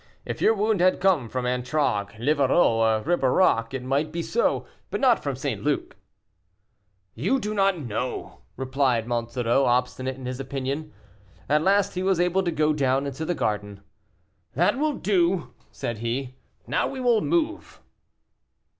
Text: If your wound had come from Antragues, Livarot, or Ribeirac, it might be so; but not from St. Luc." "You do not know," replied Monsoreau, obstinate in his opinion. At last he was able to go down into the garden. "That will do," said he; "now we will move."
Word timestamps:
If 0.25 0.41
your 0.41 0.55
wound 0.55 0.81
had 0.81 0.99
come 0.99 1.29
from 1.29 1.45
Antragues, 1.45 2.15
Livarot, 2.17 2.49
or 2.71 3.03
Ribeirac, 3.03 3.71
it 3.75 3.83
might 3.83 4.11
be 4.11 4.23
so; 4.23 4.65
but 4.89 4.99
not 4.99 5.21
from 5.21 5.35
St. 5.35 5.61
Luc." 5.63 5.95
"You 7.13 7.39
do 7.39 7.53
not 7.53 7.77
know," 7.77 8.39
replied 8.57 9.05
Monsoreau, 9.05 9.63
obstinate 9.65 10.15
in 10.15 10.25
his 10.25 10.39
opinion. 10.39 10.91
At 11.47 11.61
last 11.61 11.93
he 11.93 12.01
was 12.01 12.19
able 12.19 12.41
to 12.41 12.51
go 12.51 12.73
down 12.73 13.05
into 13.05 13.25
the 13.25 13.35
garden. 13.35 13.81
"That 14.55 14.79
will 14.79 14.93
do," 14.93 15.53
said 15.71 15.99
he; 15.99 16.33
"now 16.65 16.87
we 16.87 16.99
will 16.99 17.21
move." 17.21 17.79